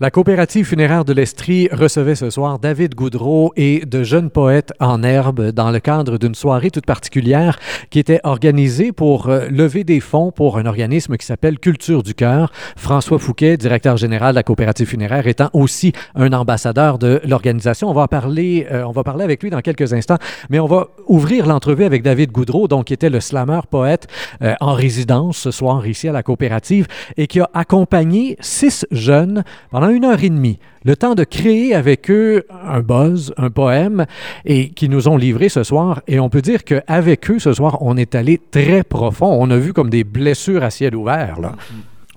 [0.00, 5.02] La coopérative funéraire de l'Estrie recevait ce soir David Goudreau et de jeunes poètes en
[5.02, 7.58] herbe dans le cadre d'une soirée toute particulière
[7.90, 12.14] qui était organisée pour euh, lever des fonds pour un organisme qui s'appelle Culture du
[12.14, 12.52] Cœur.
[12.76, 17.90] François Fouquet, directeur général de la coopérative funéraire, étant aussi un ambassadeur de l'organisation.
[17.90, 20.18] On va parler, euh, on va parler avec lui dans quelques instants,
[20.48, 24.06] mais on va ouvrir l'entrevue avec David Goudreau, donc qui était le slammer poète
[24.42, 26.86] euh, en résidence ce soir ici à la coopérative
[27.16, 29.42] et qui a accompagné six jeunes
[29.72, 34.06] pendant une heure et demie, le temps de créer avec eux un buzz, un poème,
[34.44, 36.02] et qui nous ont livré ce soir.
[36.06, 39.36] Et on peut dire qu'avec eux, ce soir, on est allé très profond.
[39.40, 41.38] On a vu comme des blessures à ciel ouvert.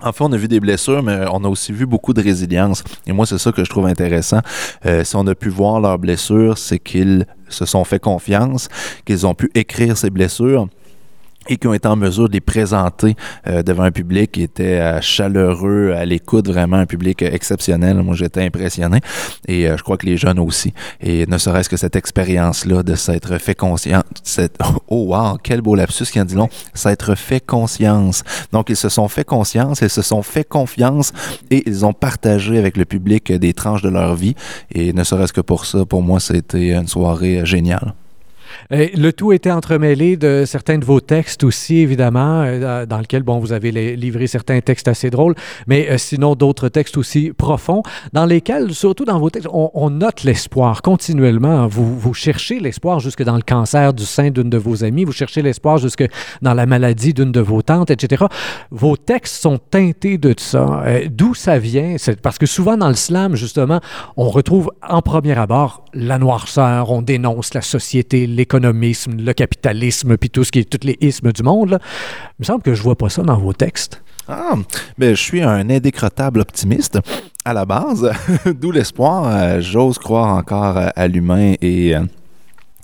[0.04, 2.82] Enfin, on a vu des blessures, mais on a aussi vu beaucoup de résilience.
[3.06, 4.40] Et moi, c'est ça que je trouve intéressant.
[4.84, 8.68] Euh, si on a pu voir leurs blessures, c'est qu'ils se sont fait confiance,
[9.04, 10.66] qu'ils ont pu écrire ces blessures
[11.48, 13.14] et qui ont été en mesure de les présenter
[13.46, 18.02] euh, devant un public qui était euh, chaleureux, à l'écoute, vraiment un public exceptionnel.
[18.02, 19.00] Moi, j'étais impressionné
[19.46, 20.72] et euh, je crois que les jeunes aussi.
[21.00, 24.02] Et ne serait-ce que cette expérience-là de s'être fait conscience,
[24.88, 28.22] oh wow, quel beau lapsus qui en dit long, s'être fait conscience.
[28.52, 31.12] Donc, ils se sont fait conscience, ils se sont fait confiance
[31.50, 34.34] et ils ont partagé avec le public des tranches de leur vie.
[34.72, 37.94] Et ne serait-ce que pour ça, pour moi, c'était une soirée géniale.
[38.70, 43.38] Le tout était entremêlé de certains de vos textes aussi, évidemment, euh, dans lesquels, bon,
[43.38, 45.34] vous avez livré certains textes assez drôles,
[45.66, 50.22] mais euh, sinon d'autres textes aussi profonds, dans lesquels, surtout dans vos textes, on, note
[50.24, 51.66] l'espoir continuellement.
[51.66, 55.12] Vous, vous cherchez l'espoir jusque dans le cancer du sein d'une de vos amies, vous
[55.12, 56.04] cherchez l'espoir jusque
[56.40, 58.24] dans la maladie d'une de vos tantes, etc.
[58.70, 60.82] Vos textes sont teintés de ça.
[60.86, 61.96] Euh, d'où ça vient?
[62.22, 63.80] Parce que souvent dans le slam, justement,
[64.16, 70.28] on retrouve en premier abord la noirceur, on dénonce la société, l'économisme, le capitalisme, puis
[70.28, 71.78] tout ce qui est tous les ismes du monde.
[71.80, 74.02] Il me semble que je vois pas ça dans vos textes.
[74.28, 74.54] Ah,
[74.98, 76.98] mais je suis un indécrottable optimiste
[77.44, 78.10] à la base,
[78.60, 79.26] d'où l'espoir.
[79.28, 82.02] Euh, j'ose croire encore à l'humain et euh,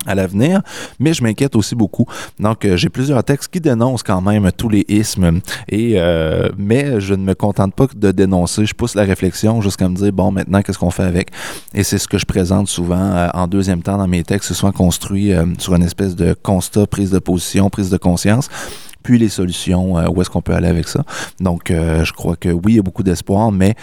[0.08, 0.62] à l'avenir,
[0.98, 2.06] mais je m'inquiète aussi beaucoup.
[2.40, 7.00] Donc, euh, j'ai plusieurs textes qui dénoncent quand même tous les ismes, et, euh, mais
[7.00, 10.32] je ne me contente pas de dénoncer, je pousse la réflexion jusqu'à me dire, bon,
[10.32, 11.30] maintenant, qu'est-ce qu'on fait avec?
[11.74, 14.72] Et c'est ce que je présente souvent euh, en deuxième temps dans mes textes, souvent
[14.72, 18.48] construits sur une espèce de constat, prise de position, prise de conscience
[19.04, 21.02] puis les solutions, où est-ce qu'on peut aller avec ça.
[21.40, 23.74] Donc, je crois que oui, il y a beaucoup d'espoir, mais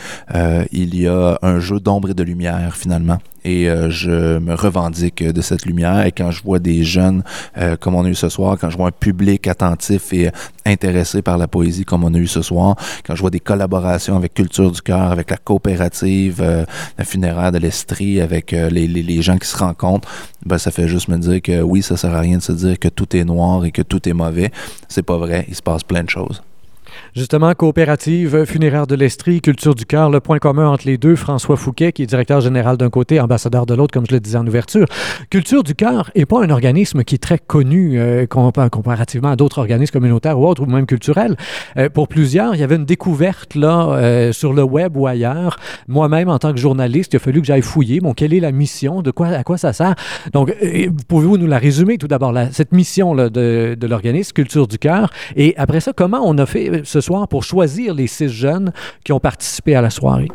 [0.72, 5.24] il y a un jeu d'ombre et de lumière finalement et euh, je me revendique
[5.24, 6.06] de cette lumière.
[6.06, 7.24] Et quand je vois des jeunes
[7.58, 10.32] euh, comme on a eu ce soir, quand je vois un public attentif et
[10.66, 12.76] intéressé par la poésie comme on a eu ce soir,
[13.06, 16.66] quand je vois des collaborations avec Culture du Cœur, avec la coopérative, euh,
[17.04, 20.10] funéraire de l'Estrie, avec les, les, les, gens qui se rencontrent,
[20.46, 22.80] ben, ça fait juste me dire que oui, ça sert à rien de se dire
[22.80, 24.52] que tout est noir et que tout est mauvais.
[24.90, 26.42] C'est pas vrai, il se passe plein de choses.
[27.16, 31.56] Justement, coopérative funéraire de l'Estrie, culture du cœur, le point commun entre les deux, François
[31.56, 34.46] Fouquet, qui est directeur général d'un côté, ambassadeur de l'autre, comme je le disais en
[34.46, 34.86] ouverture.
[35.30, 39.60] Culture du cœur n'est pas un organisme qui est très connu euh, comparativement à d'autres
[39.60, 41.38] organismes communautaires ou autres, ou même culturels.
[41.78, 45.56] Euh, pour plusieurs, il y avait une découverte là euh, sur le web ou ailleurs.
[45.88, 48.02] Moi-même, en tant que journaliste, il a fallu que j'aille fouiller.
[48.02, 49.02] Bon, quelle est la mission?
[49.02, 49.96] De quoi, à quoi ça sert?
[50.34, 50.54] Donc,
[51.08, 55.14] pouvez-vous nous la résumer tout d'abord, cette mission là, de, de l'organisme Culture du cœur?
[55.38, 58.72] Et après ça, comment on a fait ce soir pour choisir les six jeunes
[59.04, 60.30] qui ont participé à la soirée?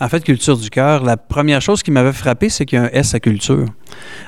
[0.00, 2.86] En fait, Culture du cœur, la première chose qui m'avait frappé, c'est qu'il y a
[2.86, 3.66] un S à culture.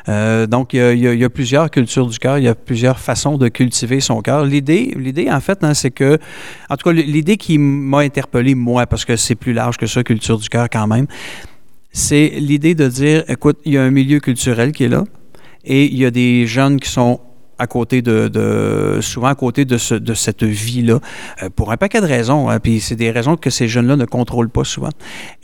[0.09, 3.49] Euh, donc, il y, a, plusieurs cultures du cœur, il y a plusieurs façons de
[3.49, 4.45] cultiver son cœur.
[4.45, 6.19] L'idée, l'idée en fait, hein, c'est que,
[6.71, 10.05] en tout cas, l'idée qui m'a interpellé, moi, parce que c'est plus large que ça,
[10.05, 11.07] Culture du cœur quand même,
[11.91, 15.05] c'est l'idée de dire, écoute, il y a un milieu culturel qui est là
[15.65, 17.21] et il y a des jeunes qui sont
[17.59, 21.01] à côté de, souvent à côté de, ce, de cette vie-là,
[21.43, 22.49] euh, pour un paquet de raisons.
[22.49, 24.91] Hein, puis c'est des raisons que ces jeunes-là ne contrôlent pas souvent.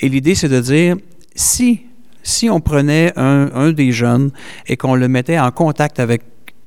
[0.00, 0.96] Et l'idée, c'est de dire,
[1.34, 1.82] si,
[2.22, 4.30] si on prenait un, un des jeunes
[4.66, 6.22] et qu'on le mettait en contact avec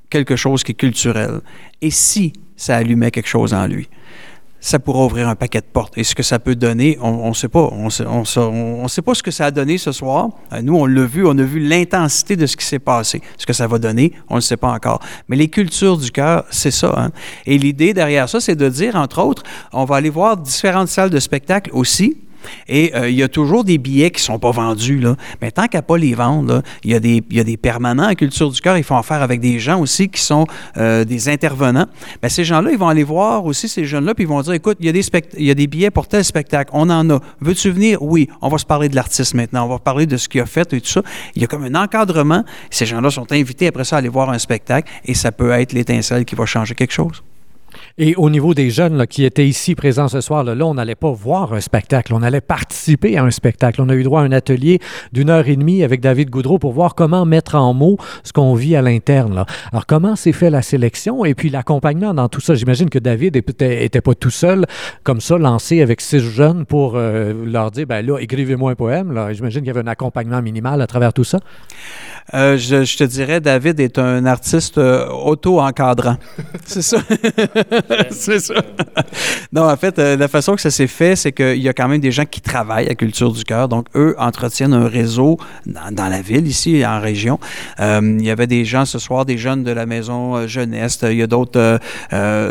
[0.09, 1.41] quelque chose qui est culturel,
[1.81, 3.89] et si ça allumait quelque chose en lui,
[4.63, 5.97] ça pourra ouvrir un paquet de portes.
[5.97, 7.69] Et ce que ça peut donner, on ne sait pas.
[7.73, 10.29] On sait, on, sait pas ce que ça a donné ce soir.
[10.53, 13.21] Euh, nous, on l'a vu, on a vu l'intensité de ce qui s'est passé.
[13.37, 15.01] Ce que ça va donner, on ne sait pas encore.
[15.27, 16.93] Mais les cultures du cœur, c'est ça.
[16.97, 17.11] Hein.
[17.45, 19.43] Et l'idée derrière ça, c'est de dire, entre autres,
[19.73, 22.15] on va aller voir différentes salles de spectacle aussi
[22.67, 25.03] et euh, il y a toujours des billets qui ne sont pas vendus.
[25.41, 28.77] Mais tant qu'à pas les vendre, il y, a des, permanents à Culture du Cœur.
[28.77, 30.45] Il faut en faire avec des gens aussi qui sont
[30.77, 31.85] euh, des intervenants.
[32.21, 34.77] Mais ces gens-là, ils vont aller voir aussi ces jeunes-là, puis ils vont dire écoute,
[34.79, 35.03] il y, a des
[35.37, 36.71] il y a des billets pour tel spectacle.
[36.73, 37.19] On en a.
[37.41, 38.01] Veux-tu venir?
[38.01, 38.29] Oui.
[38.41, 39.65] On va se parler de l'artiste maintenant.
[39.65, 41.01] On va parler de ce qu'il a fait et tout ça.
[41.35, 42.43] Il y a comme un encadrement.
[42.69, 45.73] Ces gens-là sont invités après ça à aller voir un spectacle et ça peut être
[45.73, 47.23] l'étincelle qui va changer quelque chose.
[47.99, 50.73] Et au niveau des jeunes là, qui étaient ici présents ce soir, là, là on
[50.73, 53.81] n'allait pas voir un spectacle, on allait participer à un spectacle.
[53.83, 54.79] On a eu droit à un atelier
[55.11, 58.55] d'une heure et demie avec David Goudreau pour voir comment mettre en mots ce qu'on
[58.55, 59.35] vit à l'interne.
[59.35, 59.45] là.
[59.71, 62.55] Alors, comment s'est fait la sélection et puis l'accompagnement dans tout ça?
[62.55, 64.65] J'imagine que David était, était pas tout seul,
[65.03, 69.11] comme ça, lancé avec six jeunes pour euh, leur dire, ben là, écrivez-moi un poème.
[69.11, 69.33] Là.
[69.33, 71.39] J'imagine qu'il y avait un accompagnement minimal à travers tout ça.
[72.33, 76.17] Euh, je, je te dirais, David est un artiste euh, auto-encadrant.
[76.65, 76.97] c'est ça.
[78.11, 78.55] c'est ça.
[79.51, 81.87] non, en fait, euh, la façon que ça s'est fait, c'est qu'il y a quand
[81.87, 83.67] même des gens qui travaillent à Culture du Cœur.
[83.67, 87.39] Donc, eux entretiennent un réseau dans, la ville, ici, en région.
[87.79, 90.99] Euh, il y avait des gens ce soir, des jeunes de la maison euh, jeunesse.
[91.03, 91.79] Il y a d'autres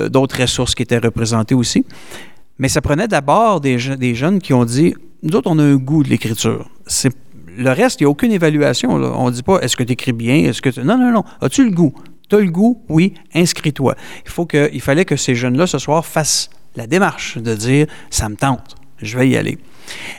[0.08, 1.84] d'autres ressources qui étaient représentées aussi.
[2.58, 5.76] Mais ça prenait d'abord des, des jeunes qui ont dit, nous autres, on a un
[5.76, 6.68] goût de l'écriture.
[6.86, 7.12] C'est
[7.56, 8.90] le reste, il n'y a aucune évaluation.
[8.90, 10.80] On ne dit pas est-ce que tu écris bien, est-ce que.
[10.80, 11.24] Non, non, non.
[11.40, 11.94] As-tu le goût?
[12.32, 12.82] Tu as le goût?
[12.88, 13.94] Oui, inscris-toi.
[14.24, 18.36] Il, il fallait que ces jeunes-là, ce soir, fassent la démarche de dire ça me
[18.36, 19.58] tente, je vais y aller.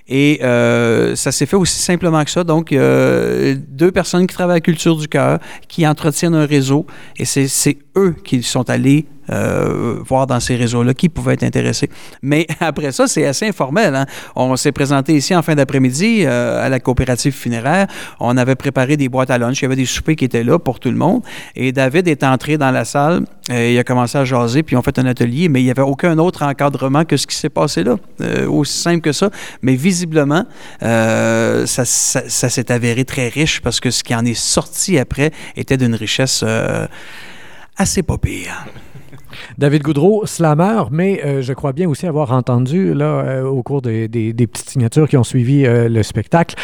[0.07, 2.43] Et euh, ça s'est fait aussi simplement que ça.
[2.43, 6.85] Donc, euh, deux personnes qui travaillent à Culture du Cœur, qui entretiennent un réseau,
[7.17, 11.89] et c'est eux qui sont allés euh, voir dans ces réseaux-là qui pouvaient être intéressés.
[12.21, 13.95] Mais après ça, c'est assez informel.
[13.95, 14.05] hein.
[14.35, 17.87] On s'est présenté ici en fin d'après-midi euh, à la coopérative funéraire.
[18.19, 19.61] On avait préparé des boîtes à lunch.
[19.61, 21.21] Il y avait des soupers qui étaient là pour tout le monde.
[21.55, 23.23] Et David est entré dans la salle.
[23.49, 25.81] euh, il a commencé à jaser, puis on fait un atelier, mais il n'y avait
[25.83, 27.95] aucun autre encadrement que ce qui s'est passé là.
[28.19, 29.29] Euh, aussi simple que ça.
[29.61, 30.45] Mais visiblement,
[30.81, 34.99] euh, ça, ça- ça s'est avéré très riche parce que ce qui en est sorti
[34.99, 36.87] après était d'une richesse euh,
[37.77, 38.65] assez pas pire.
[39.57, 43.81] David Goudreau, slammer, mais euh, je crois bien aussi avoir entendu là, euh, au cours
[43.81, 46.55] des, petites signatures qui ont suivi euh, le spectacle,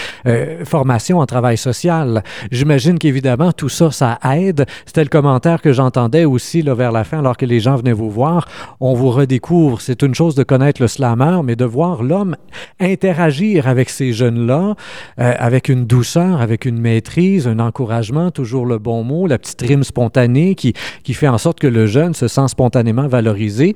[0.63, 2.23] formation en travail social.
[2.51, 4.65] J'imagine qu'évidemment, tout ça, ça aide.
[4.85, 7.93] C'était le commentaire que j'entendais aussi là, vers la fin, alors que les gens venaient
[7.93, 8.47] vous voir.
[8.79, 9.81] On vous redécouvre.
[9.81, 12.35] C'est une chose de connaître le slammer, mais de voir l'homme
[12.79, 14.75] interagir avec ces jeunes-là,
[15.17, 19.83] avec une douceur, avec une maîtrise, un encouragement, toujours le bon mot, la petite rime
[19.83, 20.73] spontanée qui,
[21.03, 23.73] qui fait en sorte que le jeune se sent spontanément valorisé.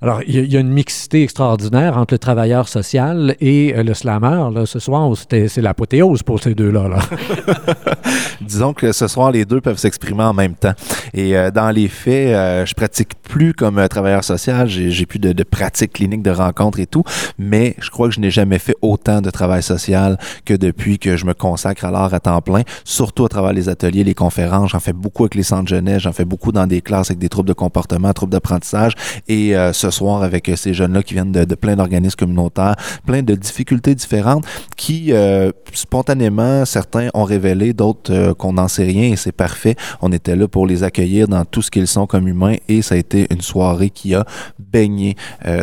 [0.00, 3.74] Alors, il y, a- il y a une mixité extraordinaire entre le travailleur social et
[3.76, 4.48] euh, le slammer.
[4.54, 6.88] Là, ce soir, c'était- c'est l'apothéose pour ces deux-là.
[6.88, 6.98] Là.
[8.40, 10.72] Disons que ce soir, les deux peuvent s'exprimer en même temps.
[11.12, 14.66] Et euh, dans les faits, euh, je pratique plus comme euh, travailleur social.
[14.68, 17.04] J'ai j'ai plus de, de pratique clinique, de rencontres et tout.
[17.38, 21.16] Mais je crois que je n'ai jamais fait autant de travail social que depuis que
[21.18, 24.70] je me consacre à l'art à temps plein, surtout à travers les ateliers, les conférences.
[24.70, 26.02] J'en fais beaucoup avec les centres jeunesse.
[26.02, 28.94] J'en fais beaucoup dans des classes avec des troubles de comportement, d'apprentissage.
[29.28, 32.76] Et euh, ce soir, avec euh, ces jeunes-là qui viennent de, plein d'organismes communautaires,
[33.06, 34.44] plein de difficultés différentes
[34.76, 39.76] qui, euh, spontanément, certains ont révélé, d'autres qu'on n'en sait rien et c'est parfait.
[40.00, 42.94] On était là pour les accueillir dans tout ce qu'ils sont comme humains et ça
[42.94, 44.24] a été une soirée qui a
[44.58, 45.16] baigné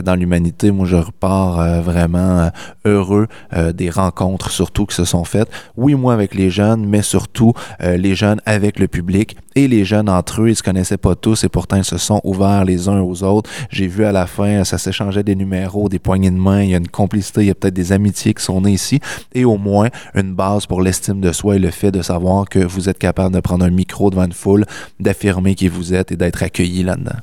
[0.03, 0.71] dans l'humanité.
[0.71, 2.49] Moi, je repars vraiment
[2.85, 3.27] heureux
[3.73, 5.49] des rencontres surtout qui se sont faites.
[5.77, 10.09] Oui, moi avec les jeunes, mais surtout les jeunes avec le public et les jeunes
[10.09, 10.49] entre eux.
[10.49, 13.49] Ils se connaissaient pas tous et pourtant ils se sont ouverts les uns aux autres.
[13.69, 16.61] J'ai vu à la fin, ça s'échangeait des numéros, des poignées de main.
[16.63, 18.99] Il y a une complicité, il y a peut-être des amitiés qui sont nées ici
[19.33, 22.59] et au moins une base pour l'estime de soi et le fait de savoir que
[22.59, 24.65] vous êtes capable de prendre un micro devant une foule,
[24.99, 27.19] d'affirmer qui vous êtes et d'être accueilli là-dedans.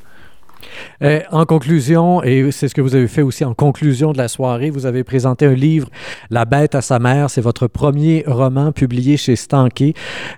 [1.02, 4.28] Euh, en conclusion, et c'est ce que vous avez fait aussi en conclusion de la
[4.28, 5.88] soirée, vous avez présenté un livre,
[6.30, 7.30] La bête à sa mère.
[7.30, 9.94] C'est votre premier roman publié chez Stanké.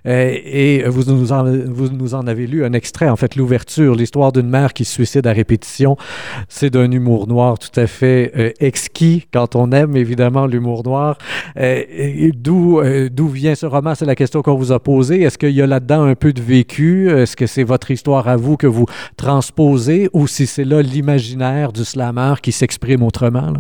[0.07, 4.73] Euh, et vous nous, en, avez lu un extrait, en fait, l'ouverture, l'histoire d'une mère
[4.73, 5.97] qui se suicide à répétition.
[6.49, 11.19] C'est d'un humour noir tout à fait euh, exquis quand on aime évidemment l'humour noir.
[11.57, 13.95] D'où vient ce roman?
[13.95, 15.23] C'est la question qu'on vous a posée.
[15.23, 17.11] Est-ce qu'il y a là-dedans un peu de vécu?
[17.11, 20.09] Est-ce que c'est votre histoire à vous que vous transposez?
[20.19, 23.53] Ou si c'est là l'imaginaire du slammer qui s'exprime autrement?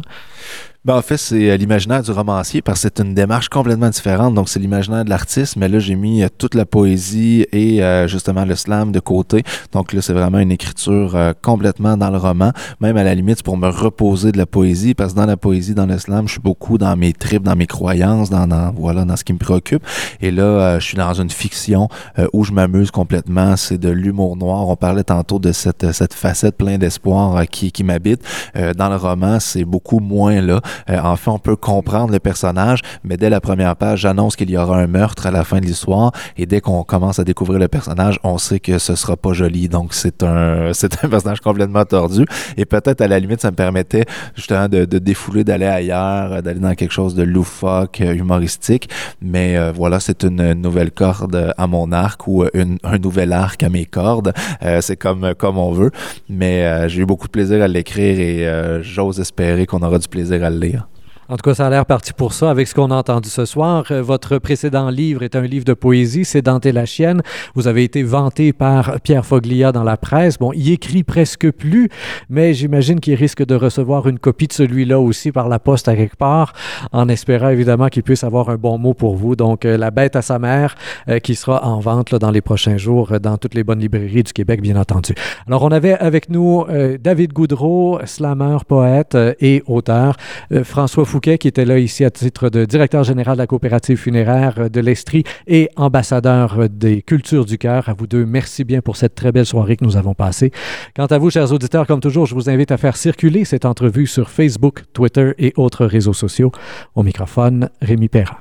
[0.84, 4.34] Ben, en fait, c'est euh, l'imaginaire du romancier parce que c'est une démarche complètement différente.
[4.34, 8.06] Donc, c'est l'imaginaire de l'artiste, mais là, j'ai mis euh, toute la poésie et euh,
[8.06, 9.42] justement le slam de côté.
[9.72, 12.52] Donc là, c'est vraiment une écriture euh, complètement dans le roman.
[12.80, 15.74] Même à la limite, pour me reposer de la poésie parce que dans la poésie,
[15.74, 19.04] dans le slam, je suis beaucoup dans mes tripes, dans mes croyances, dans, dans voilà,
[19.04, 19.82] dans ce qui me préoccupe.
[20.20, 21.88] Et là, euh, je suis dans une fiction
[22.20, 23.56] euh, où je m'amuse complètement.
[23.56, 24.68] C'est de l'humour noir.
[24.68, 28.22] On parlait tantôt de cette, cette facette plein d'espoir qui, qui m'habite.
[28.54, 30.60] Dans le roman, c'est beaucoup moins là.
[30.90, 34.56] Euh, enfin, on peut comprendre le personnage, mais dès la première page, j'annonce qu'il y
[34.56, 36.12] aura un meurtre à la fin de l'histoire.
[36.36, 39.68] Et dès qu'on commence à découvrir le personnage, on sait que ce sera pas joli.
[39.68, 42.24] Donc, c'est un, c'est un personnage complètement tordu.
[42.56, 46.60] Et peut-être, à la limite, ça me permettait justement de, de défouler, d'aller ailleurs, d'aller
[46.60, 48.88] dans quelque chose de loufoque, humoristique.
[49.20, 53.68] Mais voilà, c'est une nouvelle corde à mon arc ou une, un nouvel arc à
[53.68, 54.32] mes cordes.
[54.80, 55.90] c'est comme, comme on veut.
[56.28, 60.44] Mais j'ai eu beaucoup de plaisir à l'écrire et j'ose espérer qu'on aura du plaisir
[60.44, 60.88] à le lire.
[61.30, 63.44] En tout cas, ça a l'air parti pour ça avec ce qu'on a entendu ce
[63.44, 63.84] soir.
[63.90, 67.20] Euh, votre précédent livre est un livre de poésie, C'est Dante la chienne.
[67.54, 70.38] Vous avez été vanté par Pierre Foglia dans la presse.
[70.38, 71.90] Bon, il écrit presque plus,
[72.30, 75.96] mais j'imagine qu'il risque de recevoir une copie de celui-là aussi par la poste à
[75.96, 76.54] quelque part,
[76.92, 79.36] en espérant évidemment qu'il puisse avoir un bon mot pour vous.
[79.36, 80.76] Donc, euh, La bête à sa mère,
[81.10, 84.22] euh, qui sera en vente là, dans les prochains jours dans toutes les bonnes librairies
[84.22, 85.12] du Québec, bien entendu.
[85.46, 86.64] Alors, on avait avec nous
[87.00, 90.16] David Goudreau, slammer, poète et auteur,
[90.62, 94.70] François Foucault, qui était là ici à titre de directeur général de la coopérative funéraire
[94.70, 97.88] de l'Estrie et ambassadeur des cultures du cœur.
[97.88, 100.52] À vous deux, merci bien pour cette très belle soirée que nous avons passée.
[100.94, 104.06] Quant à vous, chers auditeurs, comme toujours, je vous invite à faire circuler cette entrevue
[104.06, 106.52] sur Facebook, Twitter et autres réseaux sociaux.
[106.94, 108.36] Au microphone, Rémi Perra.